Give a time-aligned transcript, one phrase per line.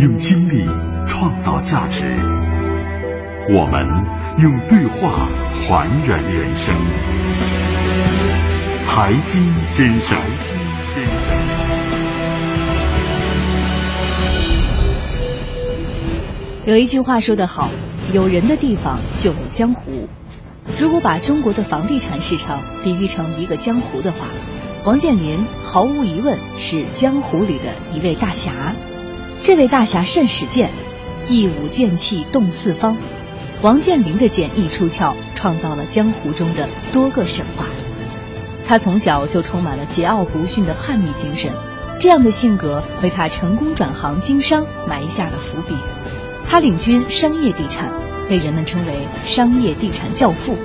[0.00, 0.64] 用经历
[1.06, 2.06] 创造价值，
[3.50, 3.86] 我们
[4.42, 6.74] 用对话还原人生。
[8.82, 10.16] 财经先生，
[10.94, 11.36] 先生，
[16.64, 17.68] 有一句话说得好，
[18.14, 20.08] 有人的地方就有江湖。
[20.80, 24.28] 如果把中国的房地产市场比喻成一个江湖的话，
[24.86, 28.50] 王健林毫无疑问是江湖里的一位大侠。
[29.42, 30.70] 这位大侠甚使剑，
[31.26, 32.96] 一舞剑气动四方。
[33.62, 37.64] 王健林的剑一出鞘，创造了江湖中的多个神话。
[38.66, 41.50] 他从小就充满了桀骜不驯的叛逆精神，
[41.98, 45.74] 这样的性格为他成功转行经商埋下了伏笔。
[46.46, 47.90] 他领军商业地产，
[48.28, 50.56] 被人们称为商业地产教父，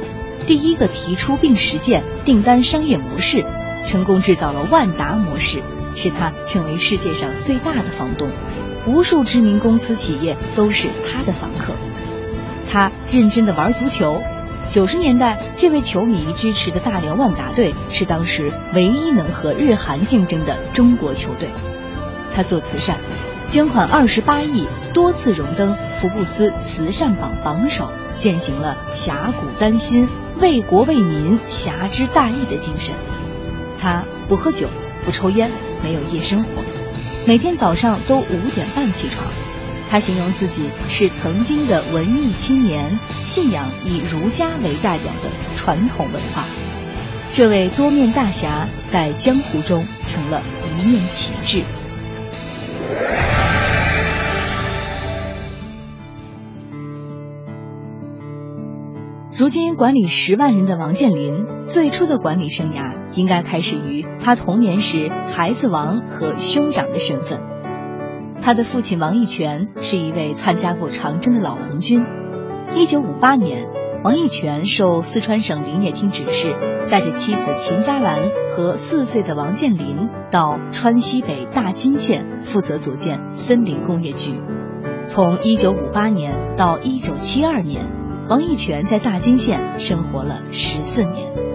[0.46, 3.44] 第一个提出并实践订单商业模式，
[3.88, 5.64] 成功制造了万达模式，
[5.96, 8.30] 使他成为世界上最大的房东。
[8.88, 11.74] 无数知名公司企业都是他的房客。
[12.72, 14.22] 他认真的玩足球。
[14.68, 21.48] 九十年代，这位球迷支持的大连万达队是当时唯一能和日韩竞争的中国球队。
[22.36, 22.98] 他做慈善，
[23.50, 32.96] 捐款二十八亿，多次荣登福布斯慈善榜榜首，践行了侠骨丹心、为国为民、侠之大义的精神。
[33.80, 34.68] 他不喝酒，
[35.06, 35.52] 不抽烟，
[35.84, 36.75] 没有夜生活。
[37.28, 39.26] 每天早上都五点半起床，
[39.90, 46.46] 他形容自己是曾经的文艺青年，信仰以儒家为代表的传统文化。
[47.32, 50.40] 这位多面大侠在江湖中成了
[50.80, 51.64] 一面旗帜。
[59.36, 67.42] 如今管理十万人的王健林，最初的管理生涯应该开始于他童年时孩子王和兄长的身份。
[68.42, 72.04] 他的父亲王义全是一位参加过长征的老红军。
[72.76, 73.68] 一九五八年，
[74.04, 76.56] 王义全受四川省林业厅指示，
[76.92, 84.34] 带着妻子秦佳兰和四岁的王健林到川西北大金县负责组建森林工业局。
[85.04, 87.82] 从一九五八年到一九七二年。
[88.28, 91.55] 王义全在大金县生活了十四年。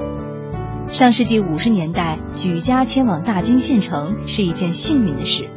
[0.91, 5.49] 上世纪五十年代，举家迁往大金县城是一件幸运的事。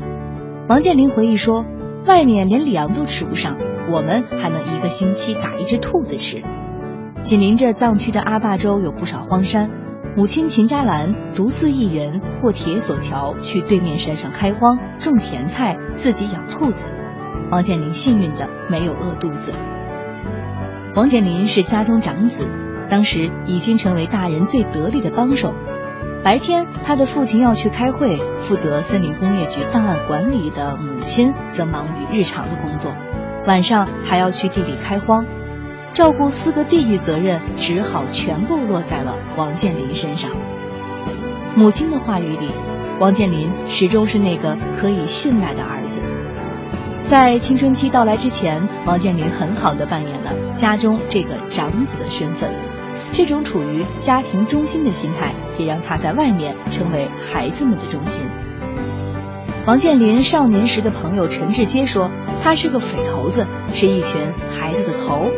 [0.69, 1.66] 王健林回忆说
[2.05, 3.57] ：“外面连粮都吃不上，
[3.91, 6.44] 我们还能一个星期打一只兔子吃。”
[7.23, 9.71] 紧邻着藏区的阿坝州有不少荒山，
[10.16, 16.85] 母亲秦佳兰独自一人过铁索桥去对面山上开荒种甜菜，自己养兔子。
[17.50, 19.51] 王健林幸运的没有饿肚子。
[20.95, 22.45] 王健林是家中长子，
[22.93, 25.55] 当时已经成为大人最得力的帮手。
[26.23, 32.95] 白天，他的父亲要去开会，负责森林工业局档案管理的母亲则忙于日常的工作。
[33.47, 35.25] 晚上还要去地里开荒，
[35.91, 40.29] 照顾四个弟弟，责任只好全部落在了王健林身上。
[41.55, 42.49] 母亲的话语里，
[42.99, 45.99] 王健林始终是那个可以信赖的儿子。
[47.01, 52.51] 在青春期到来之前，王健林很好的扮演了家中这个长子的身份。
[53.13, 58.25] 这种处于家庭中心的心态，也让他在外面成为孩子们的中心。
[59.68, 62.09] 王健林少年时的朋友陈志阶说，
[62.41, 64.19] 他是个匪头子，是一群
[64.50, 65.29] 孩子的头。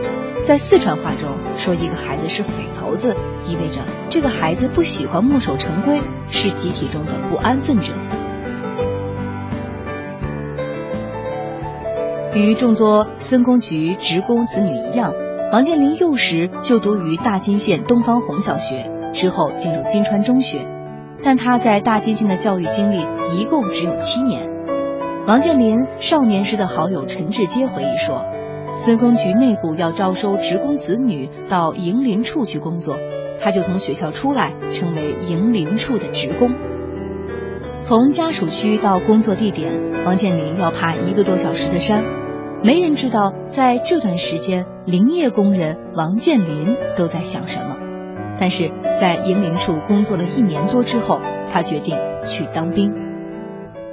[0.42, 3.16] 在四川话中，说一个孩子是匪头子，
[3.46, 7.92] 意味着这个孩子不喜欢墨守成规，是集体中的不安分者。
[12.34, 15.14] 与众多森工局职工子女一样，
[15.52, 20.68] 王健林幼时就读于大金县东方红小学，之后进入金川中学。
[21.24, 23.08] 但他在大金县的教育经历
[23.38, 24.50] 一共只有七年。
[25.28, 28.26] 王健林少年时的好友陈志杰回忆说，
[28.76, 32.98] 森工局内部要招收职工子女到营林处去工作，
[33.40, 36.52] 他就从学校出来，成为营林处的职工。
[37.80, 39.72] 从家属区到工作地点，
[40.06, 42.04] 王健林要爬一个多小时的山。
[42.66, 47.78] 没人知道，在这段时间，林业工人王健林都在想什么。
[48.40, 51.22] 但是在营林处工作了一年多之后，
[51.54, 51.96] 他决定
[52.26, 52.92] 去当兵。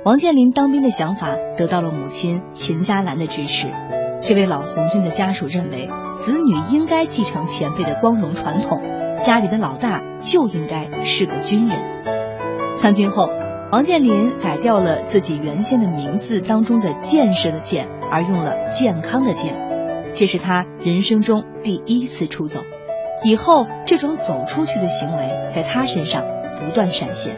[0.06, 3.68] 王健林当兵的想法得到了母亲秦佳兰的支持。
[4.22, 8.80] 这位老红军的家属认为，子女应该继承前辈的光荣传统，
[9.18, 11.76] 家里的老大就应该是个军人。
[12.76, 13.28] 参军后，
[13.70, 17.86] 王健林改掉了自己原先的名字当中的“建设”的“建”。
[18.12, 19.54] 而用了健康的健，
[20.12, 22.60] 这是他人生中第一次出走。
[23.24, 26.24] 以后这种走出去的行为在他身上
[26.58, 27.36] 不断闪现。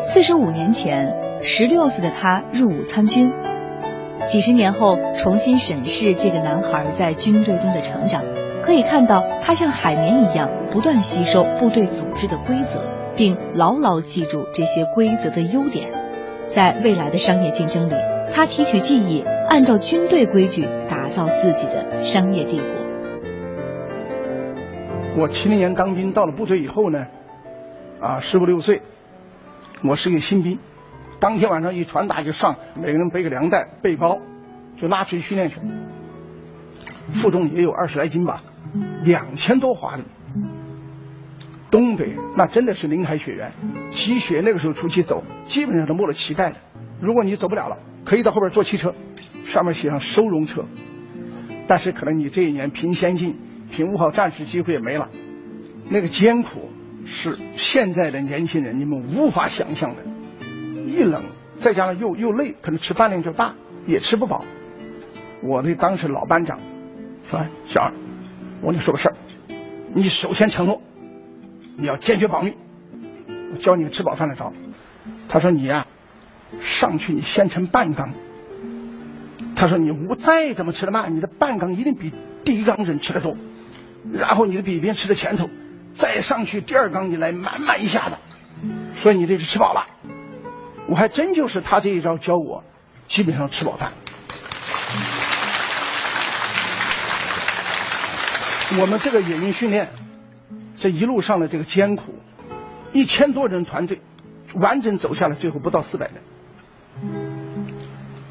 [0.00, 3.30] 四十五年前，十六岁的他入伍参军。
[4.24, 8.24] 几十年后，重新审视这个男孩在军队中的成长，
[8.62, 15.90] 可以看到他像海绵一样不断吸收部队组织的规则，并牢牢记住这些规则的优点。
[16.46, 17.94] 在未来的商业竞争里，
[18.32, 22.66] 他提取记忆，按照军队规矩打造自己的商业帝国。
[25.16, 27.06] 我七零年当兵，到了部队以后呢，
[28.00, 28.82] 啊，十五六岁，
[29.82, 30.58] 我是一个新兵。
[31.18, 34.18] 当天晚上一传达就上，每个人背个粮袋、背包，
[34.80, 35.56] 就拉出去训练去。
[37.14, 38.42] 负重也有二十来斤吧，
[39.02, 40.04] 两千多华里。
[41.70, 43.52] 东北那真的是林海雪原，
[43.90, 46.56] 积雪那个时候出去走，基本上都没了脐带的。
[47.00, 47.76] 如果你走不了了，
[48.08, 48.94] 可以到后边坐汽车，
[49.44, 50.64] 上面写上收容车。
[51.66, 53.36] 但是可能你这一年凭先进、
[53.70, 55.10] 凭五号战士机会也没了，
[55.90, 56.70] 那个艰苦
[57.04, 60.02] 是现在的年轻人你们无法想象的。
[60.86, 61.22] 一冷，
[61.60, 64.42] 再加上又又累，可能吃饭量就大，也吃不饱。
[65.42, 66.58] 我的当时老班长
[67.30, 67.92] 说：“小二，
[68.62, 69.16] 我跟你说个事儿，
[69.92, 70.80] 你首先承诺，
[71.76, 72.56] 你要坚决保密，
[73.52, 74.54] 我教你吃饱饭的招。”
[75.28, 75.86] 他说：“你呀，
[76.62, 78.12] 上去你先盛半缸。
[79.56, 82.12] 他说你无再怎么吃的慢，你的半缸一定比
[82.44, 83.36] 第一缸人吃的多。
[84.12, 85.50] 然后你的比别人吃的前头，
[85.94, 88.16] 再上去第二缸你来满满一下子，
[89.02, 89.86] 所以你这是吃饱了。”
[90.88, 92.64] 我还真就是他这一招教我，
[93.08, 93.92] 基本上吃饱饭。
[98.80, 99.90] 我们这个野营训练，
[100.78, 102.14] 这一路上的这个艰苦，
[102.92, 104.00] 一千多人团队，
[104.54, 106.22] 完整走下来，最后不到四百人。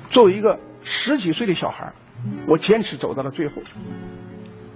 [0.10, 1.94] 作为一个十几岁的小孩，
[2.48, 3.56] 我坚持走到了最后，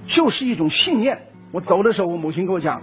[0.08, 1.28] 就是一种信念。
[1.52, 2.82] 我走的时候，我母亲跟我讲：“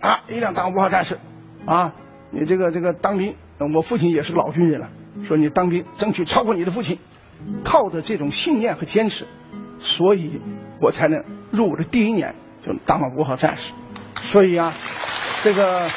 [0.00, 1.18] 啊，一定要当五号战士，
[1.66, 1.94] 啊，
[2.30, 3.36] 你这个这个当兵。”
[3.74, 4.90] 我父亲也是老军人了，
[5.26, 6.98] 说你当兵争取超过你的父亲，
[7.64, 9.26] 靠着这种信念和坚持，
[9.78, 10.40] 所以
[10.82, 12.34] 我才能入伍的第一年
[12.66, 13.72] 就当了五号战士。
[14.16, 14.74] 所以啊，
[15.42, 15.88] 这个，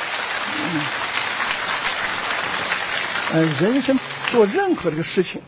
[3.33, 3.97] 呃，人生
[4.31, 5.41] 做任何这个事情，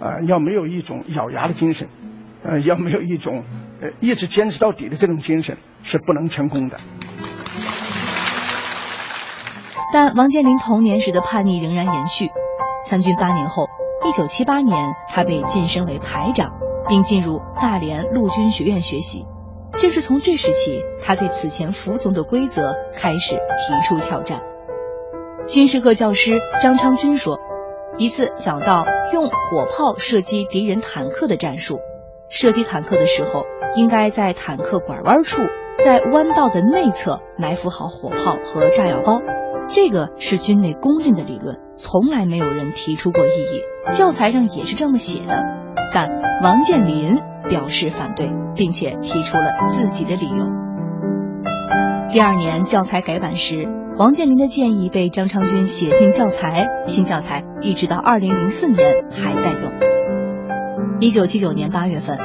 [0.00, 1.88] 啊，要没有一种咬牙的精神，
[2.42, 3.44] 呃，要没有一种
[3.80, 6.76] 呃一直坚持到底的这种精神，是不能成功的。
[9.92, 12.28] 但王健林童年时的叛逆仍然延续。
[12.86, 13.68] 参军八年后，
[14.08, 14.76] 一九七八年，
[15.08, 16.52] 他被晋升为排长，
[16.88, 19.26] 并进入大连陆军学院学习。
[19.78, 24.42] 正是从这时起，他对此前服从的规则开始提出挑战。
[25.46, 27.38] 军事课教师张昌军说
[27.98, 31.78] ：“一次讲到用火炮射击敌人坦克的战术，
[32.28, 33.44] 射击坦克的时候，
[33.76, 35.42] 应该在坦克拐弯处，
[35.78, 39.20] 在弯道的内侧埋伏好火炮和炸药包。”
[39.68, 43.62] 这个是军内公认的理论，从来没有人提出过异议，
[43.92, 45.44] 教材上也是这么写的。
[45.94, 46.10] 但
[46.42, 47.16] 王健林
[47.48, 50.46] 表示反对，并且提出了自己的理由。
[52.10, 53.68] 第二年教材改版时，
[53.98, 59.70] 王健林的建议被张昌军写进教材，新教材一直到二零零四年还在用。
[60.98, 62.18] 一九七九年八月份，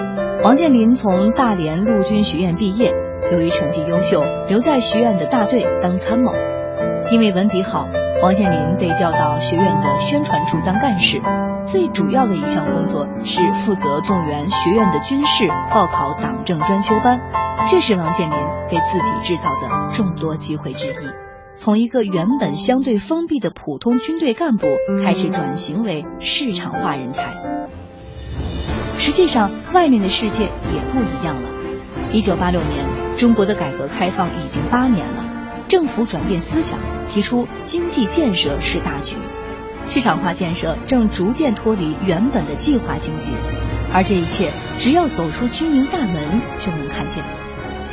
[0.44, 2.94] 王健林从大连陆军学院毕业，
[3.34, 6.34] 由于成绩优秀，留在学院的大队当参谋。
[7.12, 7.86] 因为文笔好，
[8.24, 11.22] 王健林被调到学院的宣传处当干事。
[11.66, 17.20] 最主要的一项工作是负责动员学院的军士报考党政专修班，
[17.70, 18.38] 这是王健林
[18.70, 21.27] 给自己制造的众多机会之一。
[21.58, 24.68] 从一个原本相对封闭的普通军队干部，
[25.04, 27.34] 开始转型为市场化人才。
[29.00, 31.50] 实际上，外面的世界也不一样了。
[32.14, 32.86] 一九八六年，
[33.16, 35.26] 中国的改革开放已经八年了。
[35.68, 39.16] 政府转变思想，提出经济建设是大局，
[39.88, 43.32] 市场化建设正逐渐脱离原本的计划经济，
[43.92, 47.24] 而这一切只要走出军营大门就能看见。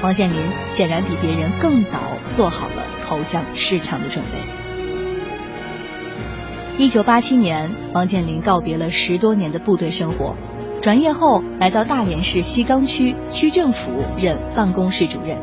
[0.03, 0.37] 王健林
[0.69, 4.39] 显然比别人更早做好了投向市场的准备。
[6.79, 10.37] 一九八七年，王健林告别了十多年的部队生活，
[10.83, 15.39] 转业后来到大连市西岗区区政府任办公室主任，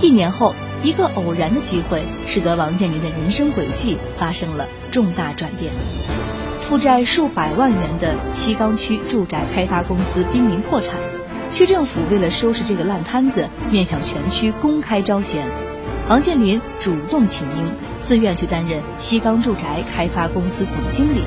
[0.00, 0.54] 一年后。
[0.82, 5.72] 一个偶然的机会，使得王健林的人生轨迹发生了重大转变。
[6.60, 10.94] 负债数百万元的西岗区住宅开发公司濒临破产，
[11.50, 15.48] 区政府为了收拾这个烂摊子，面向全区公开招贤。
[16.08, 17.66] 王健林主动请缨，
[17.98, 21.24] 自愿去担任西岗住宅开发公司总经理。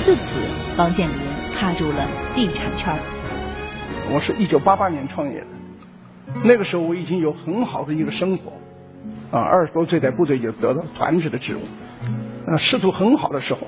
[0.00, 0.38] 自此，
[0.78, 1.16] 王健林
[1.54, 2.96] 踏入了地产圈。
[4.10, 5.46] 我是一九八八年创业的，
[6.44, 8.54] 那个时候我已经有很好的一个生活。
[9.30, 11.60] 啊，二十多岁在部队就得到团职的职务，
[12.50, 13.66] 啊，仕途很好的时候，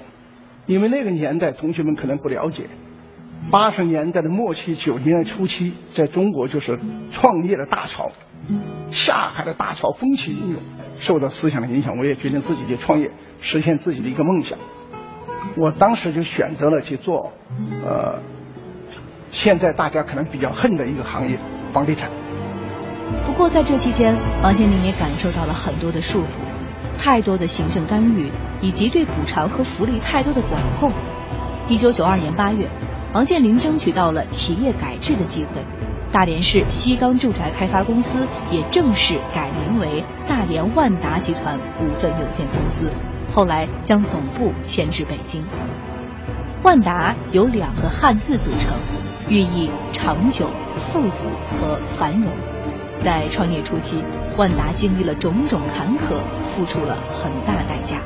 [0.65, 2.71] 因为那个年代同学们可能不了解，
[3.51, 6.79] 八十年代的末期、九十年代初期，在中国就是
[7.13, 8.11] 创业的大潮，
[8.91, 10.61] 下海的大潮风起云涌。
[10.99, 13.11] 受到思想的影响，我也决定自己去创业，
[13.41, 14.59] 实现自己的一个梦想。
[15.57, 17.33] 我当时就选择了去做，
[17.85, 18.23] 呃，
[19.31, 21.39] 现在大家可能比较恨的一个行业——
[21.75, 22.11] 房地产。
[23.27, 26.41] 不过在这期间，王健林也感受到了很多的束缚，
[26.97, 28.33] 太多的行政干预，
[28.63, 30.91] 以及对补偿和福利太多的管控。
[31.69, 32.69] 一九九二年八月，
[33.15, 35.65] 王健林争取到了企业改制的机会。
[36.13, 42.93] 大连市西钢住宅开发公司也正式改名为大连万达集团股份有限公司，
[43.29, 45.45] 后来将总部迁至北京。
[46.65, 48.77] 万达由两个汉字组成，
[49.29, 52.33] 寓意长久、富足和繁荣。
[52.99, 54.05] 在创业初期，
[54.37, 58.03] 万达经历了种种坎坷，付出了很大代价。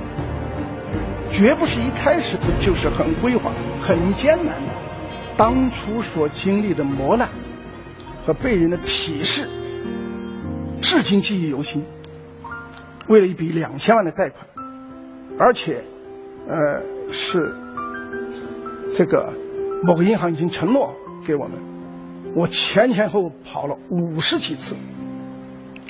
[1.31, 4.73] 绝不是一开始就是很辉煌、很艰难的，
[5.39, 7.31] 当初所经历的磨难。
[8.27, 9.49] 和被人的鄙视，
[10.83, 11.87] 至今记忆犹新。
[13.09, 14.47] 为了一笔两千万的贷款，
[15.39, 15.83] 而且，
[16.47, 17.55] 呃，是
[18.95, 19.33] 这个
[19.83, 20.95] 某个银行已经承诺
[21.27, 21.59] 给我们，
[22.37, 24.77] 我前前后后跑了五十几次，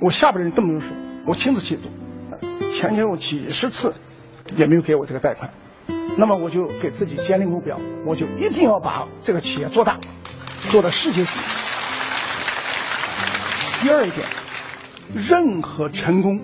[0.01, 0.91] 我下边人更不用说，
[1.27, 1.91] 我亲自去做，
[2.75, 3.95] 前前后几十次
[4.55, 5.51] 也没有给我这个贷款。
[6.19, 10.01] 那么我就给自己建立目标，我就一定要把这个企业做大，
[10.73, 11.31] 做到世界级。
[13.81, 14.27] 第二一点，
[15.15, 16.41] 任何成功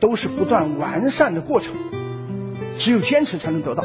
[0.00, 1.72] 都是不断完善的过程，
[2.76, 3.84] 只有坚持才能得到。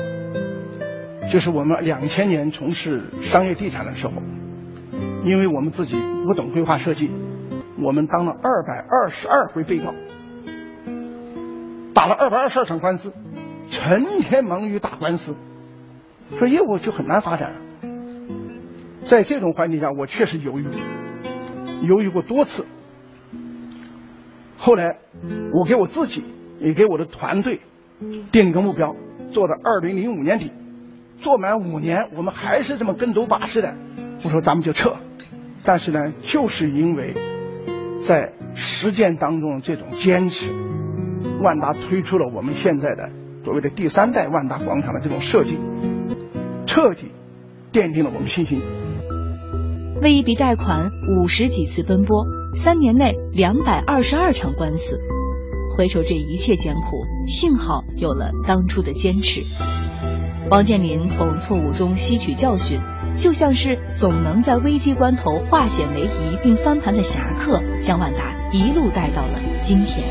[1.31, 4.13] 就是我们两千年从事商业地产的时候，
[5.23, 7.11] 因为我们自己不懂规划设计，
[7.79, 9.93] 我们当了二百二十二回被告，
[11.93, 13.13] 打了二百二十二场官司，
[13.83, 15.35] 成天忙于打官司，
[16.39, 17.55] 说业务就很难发展。
[19.09, 20.65] 在这种环境下，我确实犹豫。
[21.81, 22.65] 犹豫过多次，
[24.55, 24.99] 后来
[25.53, 26.23] 我给我自己
[26.61, 27.59] 也给我的团队
[28.31, 28.95] 定一个目标，
[29.33, 30.53] 做到二零零五年底，
[31.19, 33.75] 做满五年，我们还是这么跟走把式的，
[34.23, 34.95] 我说咱们就撤。
[35.65, 37.15] 但是呢，就是因为
[38.07, 40.53] 在实践当中这种坚持，
[41.43, 43.09] 万达推出了我们现在的
[43.43, 45.59] 所谓的第三代万达广场的这种设计，
[46.65, 47.11] 彻底
[47.73, 48.61] 奠定了我们信心。
[50.01, 54.97] 为一笔贷款五十几次奔波，三年内两百二十二场官司。
[55.75, 59.41] 回首这一切艰苦，幸好有了当初的坚持。
[60.49, 62.79] 王健林从错误中吸取教训，
[63.15, 70.07] 就像是总能在危机关头化险为夷并翻盘的侠客，将万达一路带到了今天。